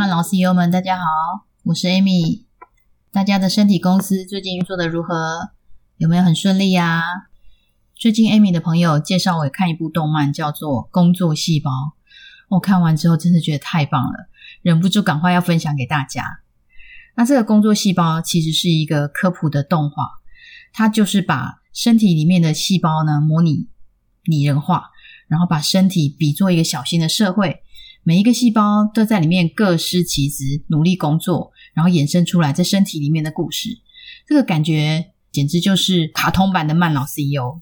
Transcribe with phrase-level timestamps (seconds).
[0.00, 1.04] 慢老 CEO 们，大家好，
[1.62, 2.44] 我是 Amy。
[3.12, 5.50] 大家的身体公司最近运作的如何？
[5.98, 7.02] 有没有很顺利呀？
[7.94, 11.70] 最近 Amy 的朋友介绍我看一部动漫，叫做《工作细胞》。
[12.48, 14.30] 我看完之后，真的觉得太棒了，
[14.62, 16.40] 忍不住赶快要分享给大家。
[17.14, 20.08] 那这个工作细胞其实是一个科普的动画，
[20.72, 23.68] 它就是把身体里面的细胞呢模拟
[24.24, 24.92] 拟人化，
[25.28, 27.62] 然后把身体比作一个小型的社会。
[28.02, 33.68] 每一个细胞都在里面各司其职，努力工作，然后衍生出来在身体里面的故事。
[34.26, 37.60] 这个感觉简直就是卡通版的慢老 CEO。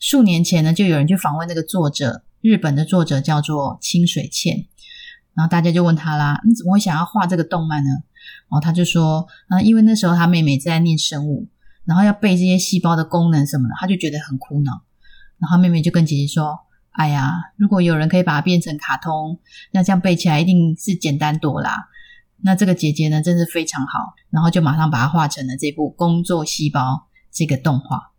[0.00, 4.66] 数年前呢，就有人去访问那个作者，日本的作者叫做清水茜，
[5.34, 7.90] 然后大家就问他啦：“你怎么会想要画这个动漫呢？”
[8.48, 11.46] 然后他就说：“啊，因为那时候他妹妹在念生物，
[11.84, 14.82] 然后要背这些细胞的功能什么的，他就觉得很苦恼。
[15.38, 16.58] 然后妹妹就跟姐姐说。”
[16.94, 19.38] 哎呀，如果有人可以把它变成卡通，
[19.72, 21.88] 那这样背起来一定是简单多啦。
[22.42, 26.80] 那这个姐姐呢，真是非常好，然后就马上把它画成了这部《工作细胞》
[27.32, 28.12] 这个动画。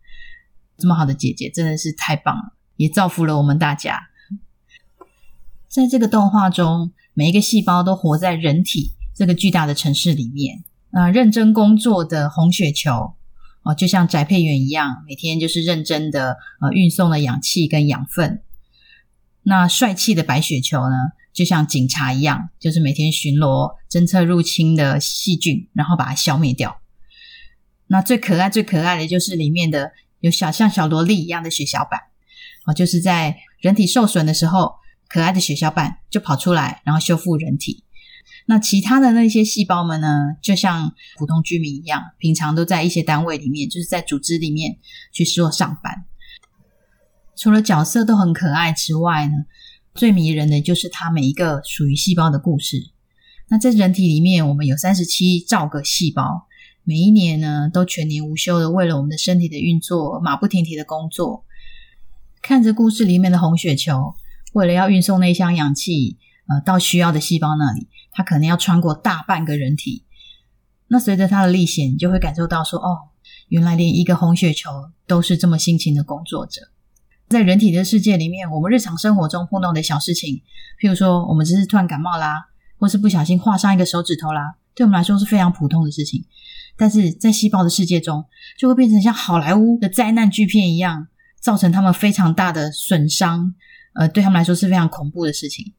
[0.76, 4.08] 这么好的姐姐真的是太棒了，也造福了我们大家。
[5.68, 10.64] 在这个动画中，每一个细胞都活在人体这个巨大的城市里面。
[10.90, 13.14] 啊，认真工作的红血球
[13.62, 18.42] 哦，就像宅配员一样，每天就是认真的呃运送了氧气跟养分。
[19.48, 20.96] 那帅气的白雪球呢，
[21.32, 26.80] 就像警察一样，就是每天巡逻、侦测入侵的细菌，然后把它消灭掉。
[27.86, 32.00] 那最可爱、最可爱的就是里面的有小像小萝莉一样的血小板
[32.64, 34.74] 啊，就是在人体受损的时候，
[35.08, 37.84] 可爱的血小板就跑出来，然后修复人体。
[38.46, 44.76] 那其他的那些细胞们呢，就像普通居民一样，平常都在一些单位里面，就是在组织里面
[45.12, 46.04] 去做上班。
[47.36, 49.32] 除了角色都很可爱之外呢，
[49.94, 52.90] 最迷人的就是它每一个属于细胞的故事。
[53.48, 56.46] 那在人体里面，我们有三十七兆个细胞，
[56.82, 61.44] 每一年呢都全年无休的为了我们的身体的运作马不停蹄的工作。
[62.42, 64.14] 看着故事里面的红血球，
[64.52, 66.16] 为了要运送那箱氧气，
[66.48, 70.04] 呃，到需要的细胞那里，它可能要穿过大半个人体。
[70.88, 72.98] 那随着它的历险，你就会感受到说，哦，
[73.48, 74.70] 原来连一个红血球
[75.06, 76.62] 都是这么辛勤的工作者。
[77.28, 80.42] 在人体的世界里面，我们日常生活中碰到的小事情，
[80.80, 82.46] 譬如说我们只是突然感冒啦，
[82.78, 86.24] 或是不小心划伤一个手指头啦，对我们来说是非常普通的事情。
[86.76, 88.24] 但是在细胞的世界中，
[88.56, 91.08] 就会变成像好莱坞的灾难巨片一样，
[91.40, 93.54] 造成他们非常大的损伤。
[93.94, 95.72] 呃，对他们来说是非常恐怖的事情。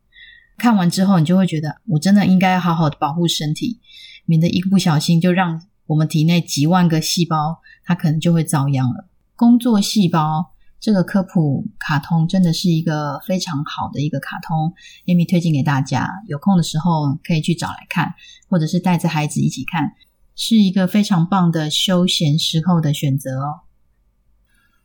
[0.58, 3.80] 看完之后，你就会觉得，我真的应该好好的保护身体，
[4.26, 9.08] 免得一个不小心就让我们体内几万个细胞，它可能就会遭殃了。
[9.38, 10.52] 工作细胞。
[10.80, 14.74] 这个科普卡通真的是一个非常好的一个卡通
[15.08, 18.14] ，Amy 推荐给大家，有空的时候可以去找来看，
[18.48, 19.94] 或者是带着孩子一起看，
[20.36, 23.62] 是一个非常棒的休闲时候的选择哦。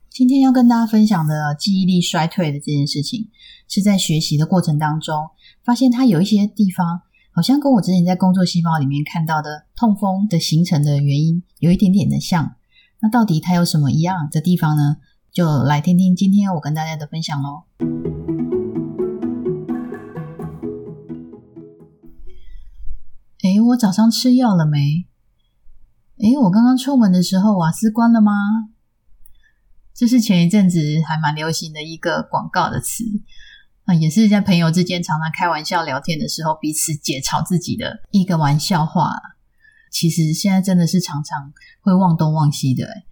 [0.08, 3.28] 今天要跟大家分享的记忆力衰退的这件事情，
[3.68, 5.28] 是在学习的过程当中，
[5.62, 12.56] 发现它有一些地方好像跟我之前在工作细胞里面看到的痛风的形成的原因有一点点的像。
[13.00, 14.96] 那到底它有什么一样的地方呢？
[15.32, 17.64] 就来听听今天我跟大家的分享喽。
[23.42, 25.06] 哎，我早上吃药了没？
[26.18, 28.32] 哎，我刚刚出门的时候瓦斯关了吗？
[29.94, 30.78] 这是前一阵子
[31.08, 33.02] 还蛮流行的一个广告的词
[33.86, 39.10] 啊，也是在朋友之间常常开玩笑聊天的时候，彼此解嘲自己的一个玩笑话。
[39.90, 43.04] 其实现在真的是常常会忘东忘西的哎。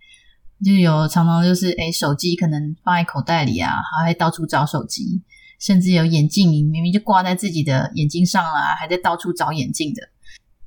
[0.64, 5.22] 就有常常就是诶手机可能放在口袋里啊，还会到处找手机，
[5.58, 10.02] 甚至有眼镜明明就挂在自己的眼睛上了，还在到处找眼镜的。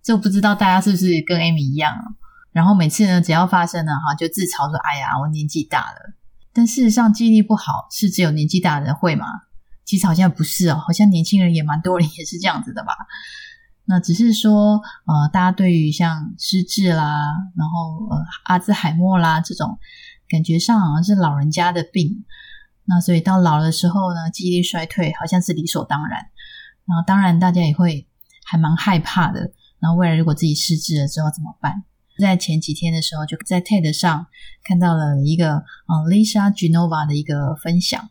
[0.01, 1.95] 就不知道大家是不是跟 Amy 一样？
[2.51, 6.13] 然后每次呢，只要发生了哈，就自嘲说：“哎呀，我年纪大了。”
[6.53, 9.25] 但事实上，记忆力不好是只有年纪大的人会吗？
[9.85, 12.94] 其实好像不是哦，好像年轻人也蛮多人也是这样子的吧。
[13.85, 19.77] 那只是说，呃，大家对于像失智啦，然后呃阿兹海默啦这种，
[20.30, 22.24] 感觉上好像是老人家的病，
[22.85, 26.18] 那所以到老的时候呢，记忆力衰退好像是理所当然。
[26.85, 28.07] 然后当然大家也会
[28.45, 29.51] 还蛮害怕的。
[29.80, 31.83] 然后未来如果自己失智了之后怎么办？
[32.19, 34.27] 在前几天的时候，就在 TED 上
[34.63, 38.09] 看到了一个呃 Lisa Genova 的一个分享，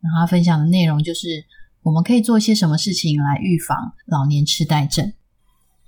[0.00, 1.44] 然后他分享的内容就是。
[1.82, 5.12] 我们可以做些什么事情来预防老年痴呆症？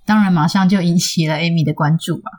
[0.05, 2.31] 当然，马上就引起了 Amy 的关注啊！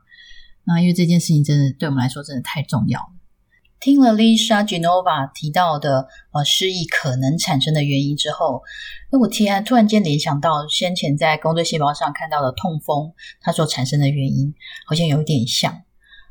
[0.66, 3.08] 那因为这件事情真的对我们来说真的太重要了。
[3.80, 8.62] 听了 Lisa Genova 提到的呃失忆可能产生的原因之后，
[9.12, 14.54] 那我突然突然间联想到先前在工作细胞上看到的痛风，它所产生的原因
[14.86, 15.84] 好像有一点像。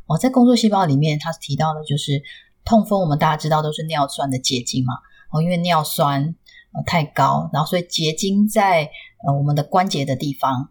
[0.06, 2.22] 哦，在工作细胞里面，它提到的就是
[2.64, 4.94] 痛风，我们大家知道都是尿酸的结晶嘛。
[5.30, 6.34] 哦，因为尿酸
[6.82, 8.90] 太高，然后所以结晶在
[9.26, 10.70] 呃我们的关节的地方。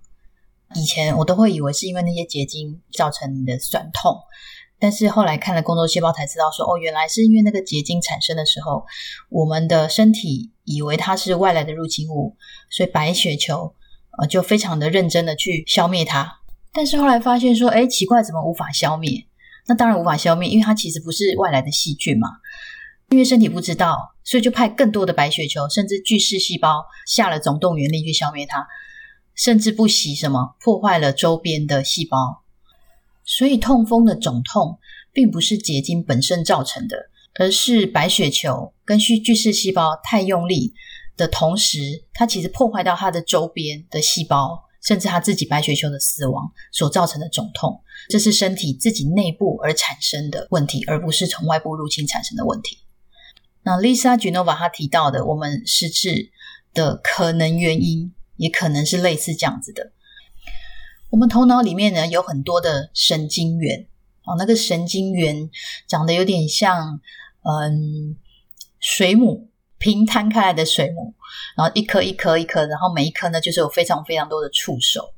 [0.75, 4.17] 以前我都会以为是因为那些结晶造成你的酸痛。
[4.79, 8.83] 但是后来看了工作细胞才知道，说哦，原来是因为那个结晶产生的时候，
[9.29, 12.35] 我们的身体以为它是外来的入侵物，
[12.69, 13.75] 所以白血球
[14.19, 16.39] 呃就非常的认真的去消灭它。
[16.73, 19.25] 但是后来发现说，哎，奇怪，怎么无法消灭？
[19.67, 22.27] 那当然无法消灭，因为它其实不是外来的细菌嘛。
[23.09, 28.65] 因为身体不知道，所以就派更多的白血球，甚至巨噬细胞下了总动员令去消灭它，
[29.35, 32.43] 甚至不惜什么破坏了周边的细胞。
[33.25, 34.79] 所以，痛风的肿痛
[35.13, 40.73] 并不是结晶本身造成的，而是白血球跟巨巨噬细胞太用力
[41.15, 47.81] 的同时，它其实破坏到它的周边的细胞，甚至它自己白血球的死亡所造成的肿痛。
[48.09, 52.77] 这是身体自己内部而产生的问题，而不是从外部入侵产生的问题。
[53.63, 56.31] 那 Lisa Genova 她提到的，我们失智
[56.74, 59.92] 的可能原因，也可能是类似这样子的。
[61.10, 63.88] 我们头脑里面呢有很多的神经元
[64.25, 65.50] 哦，那个神经元
[65.88, 67.00] 长得有点像
[67.44, 68.15] 嗯
[68.80, 71.13] 水母平摊开来的水母，
[71.56, 75.13] 然后一颗一颗一颗，然后每一颗呢就是有非常非常多的触手。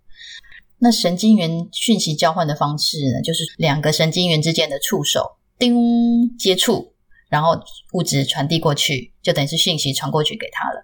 [0.79, 6.93] 那神经元讯息交换的方式呢，就是两个神经元之间的触手叮接触，
[7.35, 7.61] 然后
[7.91, 10.81] 物质传递过去，就等于是讯息传过去给他了。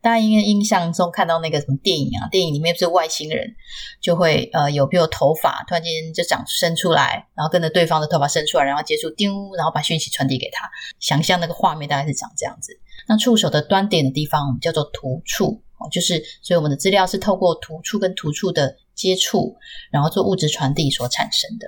[0.00, 3.54] 大家因为印象中看到那个什么电影啊，电影里面不是外星人
[4.00, 10.68] 就会呃有比如头发突然间就长伸出来，然后跟着对方的头发伸出来，然后接触丢，然后把讯息传递给他。
[10.98, 12.76] 想象那个画面大概是长这样子。
[13.06, 15.62] 那触手的端点的地方我们叫做突触，
[15.92, 19.54] 就是所以我们的资料是透过突触跟突触的接触，
[19.92, 21.66] 然后做物质传递所产生的。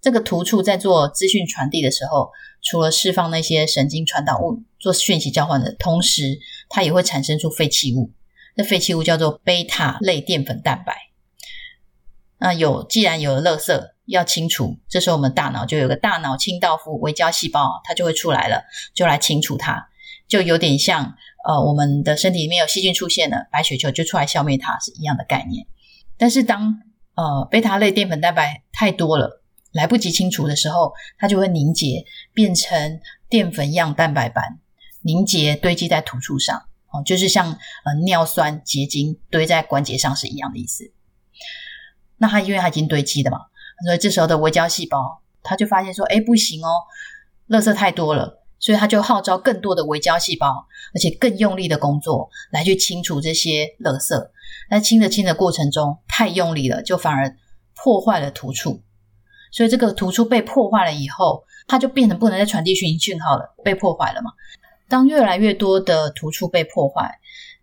[0.00, 2.30] 这个突触在做资讯传递的时候，
[2.62, 6.38] 除了释放那些神经传导物做讯息交换的同时，
[6.68, 8.12] 它也会产生出废弃物。
[8.54, 10.96] 那废弃物叫做贝塔类淀粉蛋白。
[12.38, 18.64] 那有既然有了垃圾要清除，这时候我们大脑就有个大脑清道夫微胶细胞，它就会出来了，
[18.94, 19.88] 就来清除它。
[20.28, 21.14] 就有点像
[21.48, 25.66] 呃，我们的身体里面有细菌出现了，白血球就出来消灭它，是一样的概念。
[26.16, 26.82] 但是当
[27.14, 29.42] 呃贝塔类淀粉蛋白太多了，
[29.72, 34.58] 来不及清除的时候，它就会凝结，变成淀粉样蛋白斑，
[35.02, 37.52] 凝结堆积在突触上，哦，就是像
[37.84, 40.90] 呃尿酸结晶堆在关节上是一样的意思。
[42.16, 43.38] 那它因为它已经堆积了嘛，
[43.84, 46.70] 所以这时候的微胶细胞，它就发现说，哎，不行哦，
[47.48, 54.30] 垃圾太多了，所以它就号召更多的微胶细胞，而且更用力的工作来去清除这些垃圾。
[54.70, 57.36] 在清的清的过程中，太用力了，就反而
[57.74, 58.82] 破坏了突触。
[59.50, 64.30] 所以这个突触被破坏了以后，它就变得不能再传递讯讯号了，被破坏了嘛？
[64.88, 67.18] 当越来越多的突触被破坏，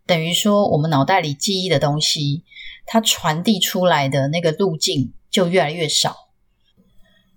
[0.05, 2.43] 等于说我们脑袋里记忆的东西，
[2.85, 6.15] 它传递出来的那个路径就越来越少，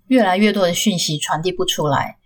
[0.07, 2.17] 越来越多的讯息传递不出来，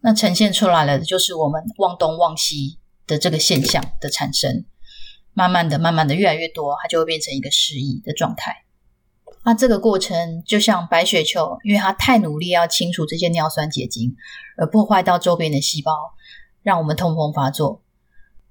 [0.00, 4.64] 那呈现出来了的就是我们忘东忘西的这个现象的产生，
[5.34, 8.64] 慢慢的、慢慢的越来越多，它就会变成一个失忆的状态。
[9.44, 14.14] 那这个过程就像白血球，因为它太努力要清除这些尿酸结晶，
[14.56, 15.92] 而破坏到周边的细胞，
[16.62, 17.82] 让我们痛风发作。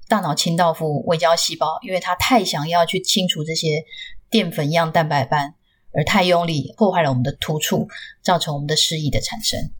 [0.09, 3.85] 大脑清道夫微胶细胞，因为它太想要去清除这些
[4.29, 5.55] 淀粉样蛋白斑，
[5.93, 7.87] 而太用力破坏了我们的突触，
[8.21, 9.71] 造成我们的失忆的产生。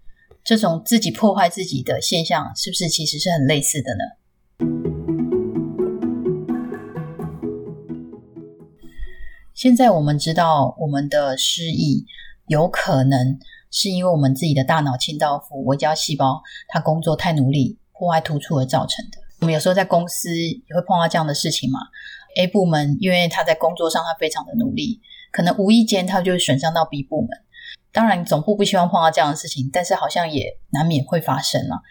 [0.46, 4.21] 这种自己破坏自己的现象，是不是其实是很类似的呢？
[9.62, 12.04] 现在我们知道，我们的失忆
[12.48, 13.38] 有可能
[13.70, 19.20] 是因为我们自己的大脑清道夫微胶细胞，它工作太努力，破坏突触而造成的。
[19.40, 21.80] 我们有时候在公司也会碰到这样的事情嘛。
[22.38, 25.00] A 部门因为他在工作上他非常的努力，
[25.32, 27.30] 可能无意间他就损伤到 B 部门。
[27.92, 31.84] 当然总部不希望碰到这样的事情，但是好像也难免会发生了。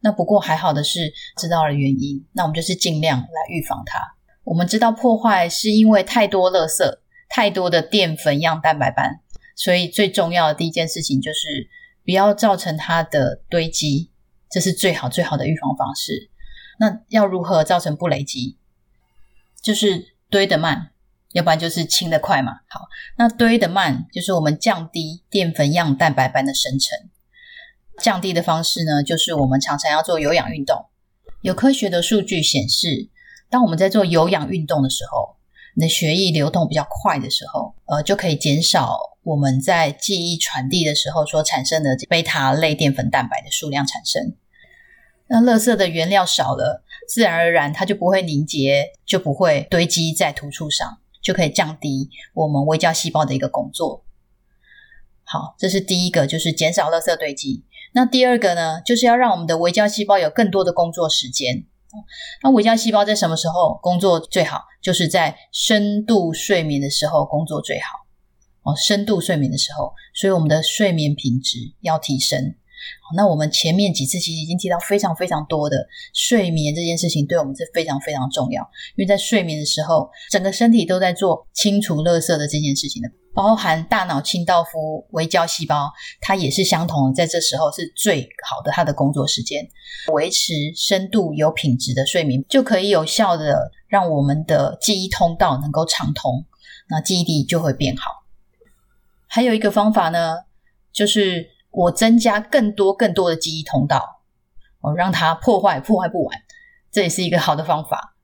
[0.00, 4.00] 那不过还好的是知道了原因，那我们就是尽量来预防它。
[4.42, 6.98] 我们知道破坏是因为太多垃圾。
[7.34, 9.20] 太多的淀粉样蛋白斑，
[9.56, 11.70] 所以最重要的第一件事情就是
[12.04, 14.10] 不要造成它的堆积，
[14.50, 16.28] 这是最好最好的预防方式。
[16.78, 18.58] 那要如何造成不累积？
[19.62, 20.90] 就是堆得慢，
[21.32, 22.52] 要不然就是清得快嘛。
[22.68, 22.82] 好，
[23.16, 26.98] 那堆得慢就是我们降低淀粉样蛋白斑的生成。
[28.02, 30.84] 降低的方式呢，就是我们常常要做有氧运动。
[31.40, 33.08] 有科学的数据显示，
[33.48, 35.36] 当我们在做有氧运动的时候，
[35.74, 44.34] 你的血液流动比较快的时候，呃，就可以减少我们在记忆传递的时候所产生的贝塔类淀粉蛋白的数量产生。
[45.28, 54.04] 那垃圾的原料少了，自然而然它就不会凝结，就不会堆积在突触上，就可以降低我们微胶细胞的一个工作。
[55.24, 57.64] 好，这是第一个，就是减少垃圾堆积。
[57.94, 61.64] 那第二个呢，就是要让我们的微胶细胞有更多的工作时间。
[62.42, 64.62] 那微胶细胞在什么时候工作最好？
[64.80, 67.98] 就是在深度睡眠的时候工作最好。
[68.62, 72.54] 哦，深度睡眠的时候，所以我们的睡眠品质要提升。
[73.14, 75.76] 那我们前面几次其实已经提到非常非常多的
[76.14, 78.62] 睡眠这件事情，对我们是非常非常重要。
[78.96, 89.68] 因为在睡眠的时候，整个身体都在做清除垃圾的这件事情的，包含大脑清道夫微胶细胞，它也是相同的，在这时候是最好的它的工作时间。
[90.12, 96.46] 维持深度有品质的睡眠，就可以有效的让我们的记忆通道能够畅通，
[96.88, 98.24] 那记忆力就会变好。
[99.28, 100.38] 还有一个方法呢，
[100.92, 101.51] 就是。
[101.72, 104.20] 我增加更多更多的记忆通道，
[104.80, 106.38] 我让它破坏破坏不完，
[106.92, 108.14] 这也是一个好的方法。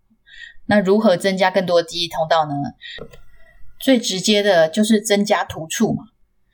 [0.67, 2.53] 那如何增加更多的记忆通道呢？
[3.81, 6.05] 最直接的就是增加突触嘛。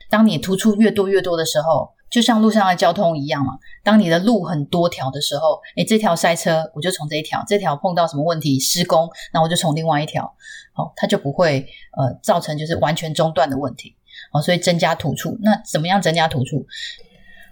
[0.09, 3.55] 当你突触越多越多的时候，就像路上的交通一样嘛。
[3.83, 10.37] 当你的路很多条的时候，诶，这条塞车，我就从这一条；这条碰到什么问题施工，那我就从另外一条。
[10.75, 13.97] 哦，它就不会呃造成就是完全中断的问题。
[14.35, 16.67] 哦，所以增加突触，那怎么样增加突触？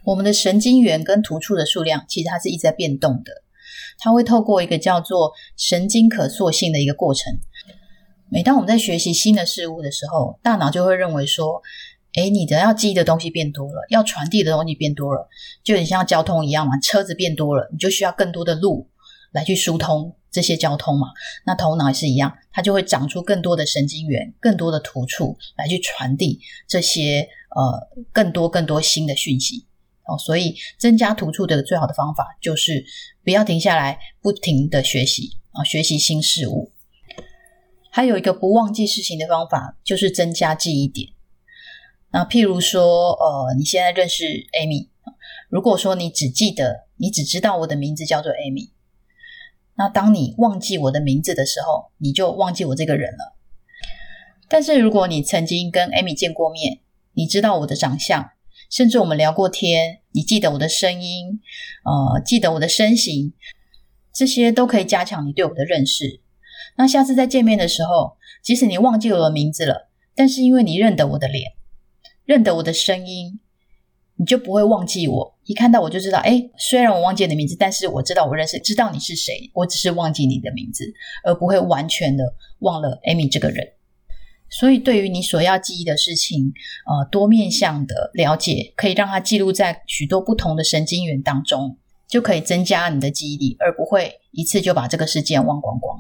[0.04, 3.32] 我们的神经元跟突触的数量，其实它是一直在变动的。
[3.98, 7.38] 它会透过一个叫做神经可塑性的一个过程。
[8.28, 11.62] 每当我们在学习新的事物的时候，大脑就会认为说
[12.16, 15.28] ：“诶，你的要记忆的东西变多了，要传递的东西变多了，
[15.62, 18.88] 就很像交通一样嘛，车子变多了，你就需要更多的路
[19.32, 21.08] 来去疏通。”这些交通嘛，
[21.44, 29.66] 那头脑也是一样，它就会长出更多的神经元、更多的突触来去传递这些呃更多更多新的讯息
[30.06, 30.16] 哦。
[30.16, 32.82] 所以增加突触的最好的方法就是
[33.22, 36.72] 不要停下来，不停的学习啊，学习新事物。
[37.90, 41.10] 还有一个不忘记事情的方法，就是增加记忆点。
[42.10, 44.88] 那譬如说，呃，你现在认识 Amy，
[45.50, 48.70] 如果说你只记得，你只知道我的名字叫做 Amy。
[49.82, 53.34] 那当你忘记我的名字的时候，你就忘记我这个人了。
[54.48, 56.78] 但是如果你曾经跟艾米见过面，
[57.14, 58.30] 你知道我的长相，
[58.70, 61.40] 甚至我们聊过天，你记得我的声音，
[61.84, 63.32] 呃，记得我的身形，
[64.14, 66.20] 这些都可以加强你对我的认识。
[66.76, 71.54] 那下次再见面的时候，即使你忘记我的名字了，但是因为你认得我的脸，
[72.24, 73.40] 认得我的声音。
[74.22, 79.50] 你就不会忘记我，一看到我就知道，哎，虽然我忘记你的名字，但是我知道我认识，知道你是谁。
[79.52, 80.84] 我只是忘记你的名字，
[81.24, 83.66] 而不会完全的忘了 Amy 这个人。
[84.48, 86.52] 所以，对于你所要记忆的事情，
[86.86, 91.76] 呃，多面向的了解，可以让它记录在许多不同的神经元当中，
[92.06, 95.98] 就可以增加你的记忆力，而不会一次就把这个事件忘光光。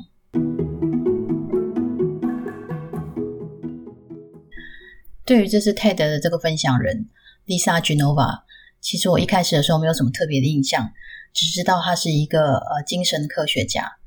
[5.24, 7.08] 对于这是 TED 的这个分享人。
[7.46, 8.42] Lisa Genova，
[8.80, 10.92] 其实我一开始的时候没有什么特别的印象，
[11.32, 13.98] 只知道他是一个呃精神科学家。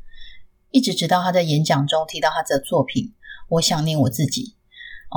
[0.72, 3.06] 一直直到他在演讲中提到他的作品
[3.48, 4.44] 《我想念我自己》，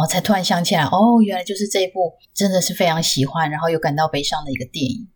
[0.00, 4.96] 哦，才突然想起来，哦，原来就是这一部真的是非常喜欢，然后又感到悲伤的一个电影。《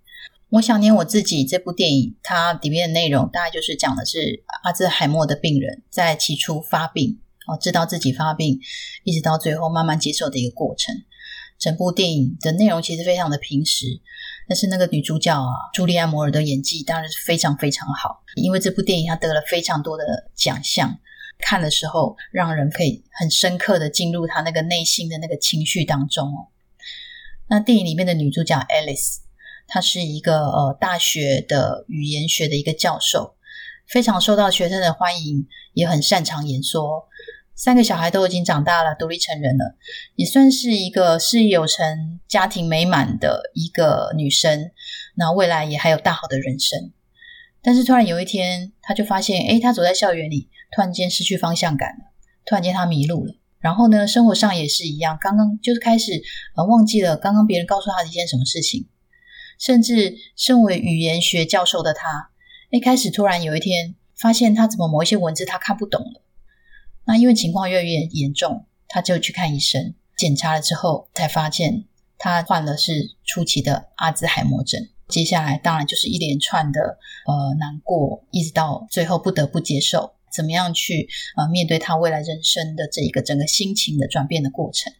[0.49, 8.61] 我想念我自己》这部电影，它里面的内容大概就是讲的是阿兹海默的病人在起初发病，哦，知道自己发病，
[9.04, 10.94] 一直到最后慢慢接受的一个过程。
[11.62, 13.87] 整部电影的内容其实非常的平实，
[14.49, 18.21] 但是那个女主角啊，朱莉安·摩尔的演技当然是非常非常好。
[18.35, 20.04] 因为这部电影它得了非常多的
[20.35, 20.99] 奖项，
[21.38, 26.49] 看的时候让人可以很深刻的进入她那个内心的那个情绪当中哦。
[27.47, 29.19] 那电影里面的女主角 Alice，
[29.69, 33.37] 她是一个呃大学的语言学的一个教授，
[33.87, 37.07] 非常受到学生的欢迎，也很擅长演说。
[37.54, 39.76] 三个小孩都已经长大了，独立成人了，
[40.16, 44.71] 也算是一个事业有成、家庭美满的一个女生。
[45.14, 46.92] 那未来也还有大好的人生。
[47.62, 52.12] 但是突然有一天，她就发现，诶，她走在校园里，突然间失去方向感了。
[52.44, 53.35] 突然间，她迷路了。
[53.61, 56.21] 然后呢，生活上也是一样，刚刚就是开始
[56.56, 58.88] 呃忘记了刚刚别人告诉她的一件什么事情。
[59.61, 62.30] 甚至身为语言学教授的她，
[62.71, 66.21] 一开始突然有一天发现，她怎么某一些文字她看不懂了。
[67.04, 71.85] 那因为情况越来越严重，他就去看医生，检查了之后才发现
[72.16, 74.88] 他患的是初期的阿兹海默症。
[75.09, 76.80] 接下来当然就是一连串的
[77.26, 84.92] 呃难过，一直到最后不得不接受，怎么样去呃面对他未来人生的这一个整个心情的转变的过程。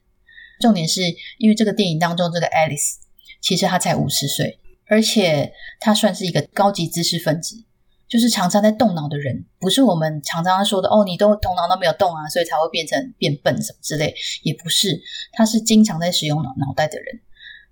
[0.61, 1.03] 重点是
[1.39, 2.97] 因为这个电影当中这个 Alice
[3.41, 7.65] 其实她才五十岁，而且她算是一个高级知识分子，
[8.13, 15.01] 就是常常在动脑的人，不是我们常常说的哦，你都头脑都没有动啊，所以才会变成变笨什么之类，也不是，
[15.33, 17.23] 他是经常在使用脑脑袋的人，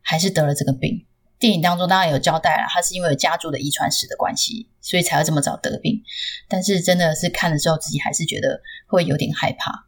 [0.00, 1.04] 还是得了这个病。
[1.38, 6.02] 电影当中当然有交代了，他是因为有家族的遗传史的关系，所以才会这么早得病。
[6.48, 9.86] 但是真的是看了之后，自己还是觉得会有点害怕。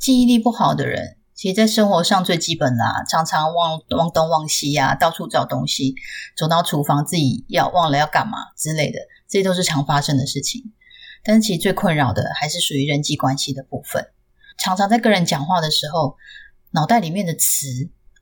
[0.00, 5.96] 记忆力不好的人，其实在生活上最基本啦，常常忘忘东忘西呀，到处找东西，
[6.34, 10.72] 走到厨房自己要忘了要干嘛之类的，这些都是常发生的事情。
[11.22, 14.10] 但是其实最困扰的还是属于人际关系的部分，
[14.58, 16.16] 常常在跟人讲话的时候，
[16.72, 17.66] 脑袋里面的词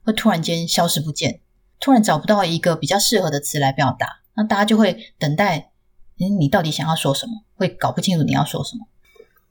[0.03, 1.41] 会突然间消失不见。
[1.79, 5.71] 突然找不到一个比较适合的词来表达，那大家就会等待，
[6.17, 7.33] 嗯，你到底想要说什么？
[7.55, 8.87] 会搞不清楚你要说什么。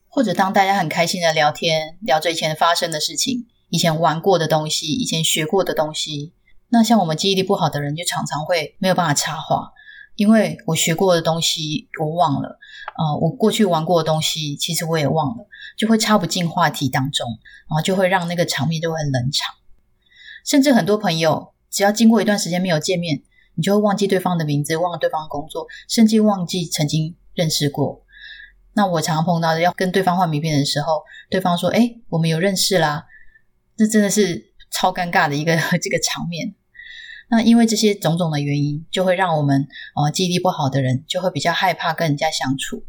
[0.09, 6.33] 或者当大家很开心的聊天，聊着以前发生的事情，以前玩过的东西，以前学过的东西，
[6.71, 9.73] 那像我们记忆力不好的人，就常常会没有办法插话，
[10.23, 12.57] 因为我学过的东西我忘了，
[12.97, 17.27] 呃，我过去玩过的东西其实我也忘了，就会插不进话题当中，
[17.69, 19.53] 然后就会让那个场面就会很冷场，
[20.47, 21.53] 甚至很多朋友。
[21.73, 23.21] 只要经过一段时间没有见面，
[23.57, 28.05] 你就会忘记对方的名字，忘了对方的工作，甚至忘记曾经认识过。
[28.75, 33.07] 那我常常碰到的，要跟对方换名片的时候，对方说：“哎，我们有认识啦。”
[33.77, 36.55] 这真的是超尴尬的一个 这个场面。
[37.35, 42.85] 那因为这些种种的原因，就会让我们呃记忆力不好的人就会比较害怕跟人家相处。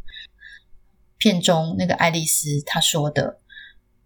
[1.17, 3.39] 片中那个爱丽丝她说的：“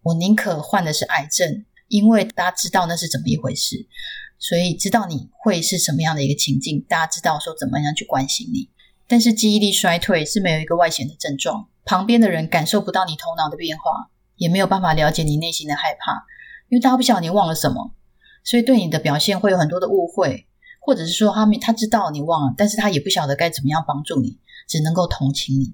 [0.04, 3.88] 我宁可患的是癌症，因为大家知道那是怎么一回事。”
[4.38, 8.70] 所以知道你会是什么样的一个情境，大家知道说怎么样去关心你。
[9.08, 16.28] 但是记忆力衰退是没有一个外显的症状，旁边的人感受不到你头脑的变化，也没有办法了解你内心的害怕，
[16.70, 17.96] 因为大家不晓得你忘了什么，
[18.48, 20.48] 所以对你的表现会有很多的误会，
[20.80, 25.66] 或者是说他们他知道你忘了，但是他也不晓得该怎么样帮助你，只能够同情你。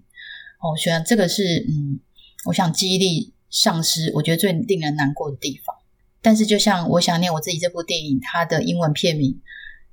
[0.59, 1.99] 哦，我觉得这个是嗯，
[2.45, 5.75] 我想记忆力丧失，我觉得最令人难过的地方。
[6.19, 9.39] 但是，就像我想念我自己这部电影，它的英文片名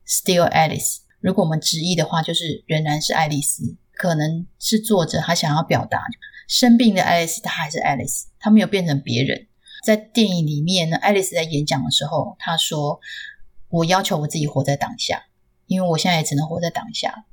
[0.11, 3.77] 《Still Alice》，如果我们直译的话，就是仍然是爱丽丝。
[3.93, 6.01] 可能是作者他想要表达，
[6.49, 9.49] 生病的爱丽丝，她还是爱丽丝，她没有变成别人。
[9.83, 13.01] 在电影里面呢，爱丽丝在演讲的时候，她说
[13.71, 15.27] ：“我要求我自己活在当下，
[15.67, 17.25] 因为我现在也只能活在当下。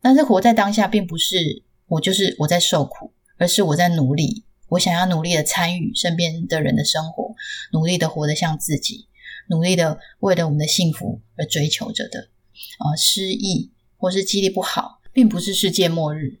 [0.00, 7.34] 但是活在当下，并不是我就是我在受苦，而是我在努力。”我想要努力的参与身边的人的生活，
[7.72, 9.06] 努力的活得像自己，
[9.50, 12.30] 努力的为了我们的幸福而追求着的。
[12.78, 16.40] 啊，失忆或是记忆力不好，并不是世界末日。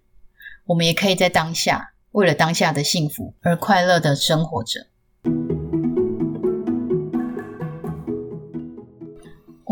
[0.64, 4.86] 我们也可以在当下，为了当下的幸福而快乐的生活着。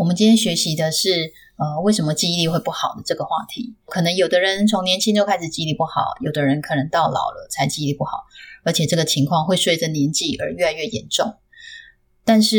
[0.01, 1.31] 我们今天学习的是。
[1.57, 8.23] 呃，为什么记忆力会不好的这个话题，可能有的人从年轻就开始记忆力不好，有的人可能到老了才记忆力不好，
[8.63, 11.35] 而且这个情况会随着年纪而越来越严重。
[12.25, 12.57] 但是，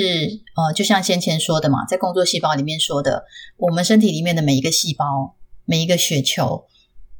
[0.54, 3.24] 呃，就像先前说的嘛，在工作细胞里面说的，
[3.56, 6.66] 我们身体里面的每一个细胞、每一个血球，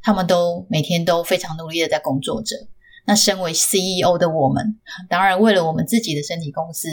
[0.00, 2.68] 他们都每天都非常努力的在工作着。
[3.04, 6.88] 那身为 CEO 的我们，当然为了我们自己的身体公司，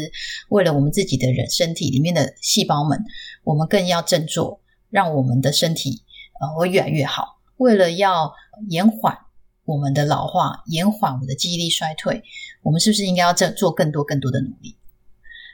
[0.49, 3.03] 为了我们自己的人身体里面的细胞们，
[3.43, 4.61] 我们更要振作。
[4.91, 6.01] 让我们的身体
[6.41, 7.37] 呃会越来越好。
[7.57, 8.33] 为了要
[8.69, 9.15] 延缓
[9.63, 12.23] 我们的老化，延缓我们的记忆力衰退，
[12.63, 14.77] 我们是不是应该要做做更多更多的努力？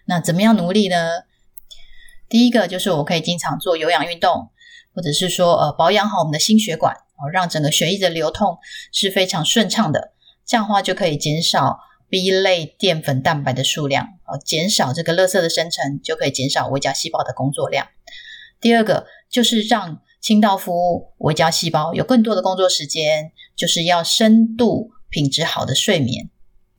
[0.05, 1.23] 那怎么样努力呢？
[2.29, 4.51] 第一个就是我可以经常做有氧运动，
[4.93, 8.57] 或者是说呃保养好我们的心血管哦，让整个血液的流通
[8.93, 10.13] 是非常顺畅的。
[10.45, 11.79] 这样的话就可以减少
[12.09, 17.87] B 类淀粉蛋白的数量，哦，减少这个垃圾的生成，就可以减少微胶细胞的工作量。
[18.61, 26.29] 第二个就是让清道夫微胶细胞有更多的工作时间，就是要深度品质好的睡眠，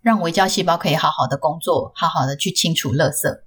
[0.00, 3.40] 让微胶细胞可以好好的工作，好好的去清除垃圾。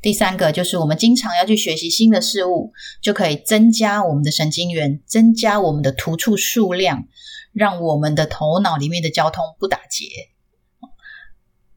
[0.00, 7.04] 第三个就是我们经常要去学习新的事物，就可以增加我们的神经元，增加我们的突触数量，
[7.52, 10.06] 让我们的头脑里面的交通不打结。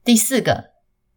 [0.04, 0.72] 第四个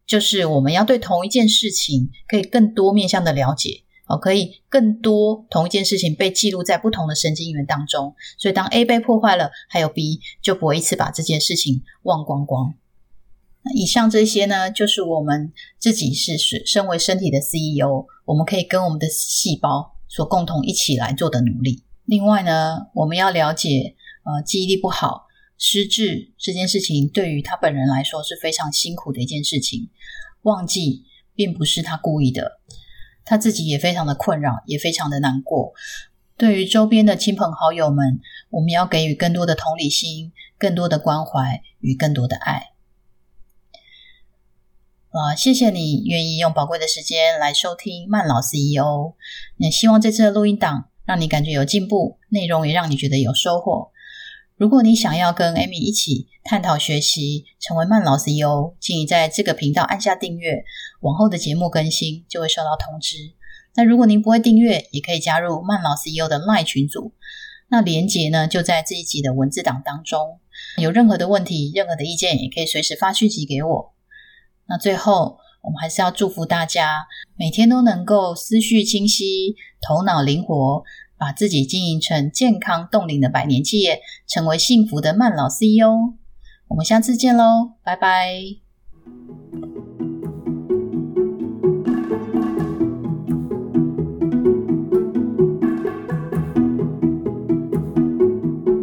[0.05, 3.83] 就是我们要对同一件事情可以更多面向的了解。
[4.07, 12.73] 哦，可以更多同一件事情被记录在不同的神经元当中，所以当 A 被破坏了，还有 B 就不会一次把这件事情忘光光。
[13.75, 21.83] 以上这些呢，就是我们自己是是身为身体的 CEO，我们可以跟我们的细胞所共同一起来做的努力。
[22.05, 23.95] 另外呢，我们要了解，
[24.29, 25.25] 呃，记忆力不好、
[25.57, 29.89] 失智这件事情，对于他本人来说是非常辛苦的一件事情。
[30.43, 32.59] 忘记并不是他故意的，
[33.25, 35.73] 他自己也非常的困扰，也非常的难过。
[36.37, 38.19] 对于周边的亲朋好友们，
[38.51, 42.73] 我们要给予更多的同理心、更多的关怀与更多的爱。
[45.09, 49.15] 啊，谢谢你愿意用宝贵的时间来收听慢老 CEO。
[49.57, 53.91] 也希望这次的录音档让你感觉有进步，内容也让你觉得有收获。
[54.59, 60.65] 如果你想要跟 Amy 一起探讨学习，成为慢老 CEO，请你在这个频道按下订阅，
[60.99, 63.15] 往后的节目更新就会收到通知。
[63.75, 67.13] 那如果您不会订阅，也可以加入慢老 CEO 的 Line 群组，
[67.69, 70.41] 那连结呢就在这一集的文字档当中。
[70.77, 73.93] 有任何的问题、任何的意见，也可以随时发讯息给我。
[74.67, 80.83] 那最后，我们还是要祝福大家每天都能够思绪清晰、头脑灵活，
[81.19, 86.15] 把自己经营成健康冻龄的百年企业，成为幸福的慢老 CEO。
[86.69, 88.68] 我们下次见喽，拜拜。